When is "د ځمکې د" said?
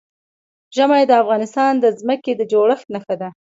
1.79-2.41